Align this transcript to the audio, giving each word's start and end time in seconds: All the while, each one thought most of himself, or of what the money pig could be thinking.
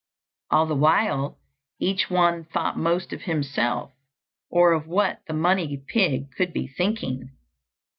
All 0.49 0.65
the 0.65 0.73
while, 0.73 1.37
each 1.77 2.09
one 2.09 2.43
thought 2.45 2.75
most 2.75 3.13
of 3.13 3.21
himself, 3.21 3.91
or 4.49 4.73
of 4.73 4.87
what 4.87 5.21
the 5.27 5.33
money 5.35 5.77
pig 5.87 6.31
could 6.35 6.51
be 6.53 6.67
thinking. 6.67 7.29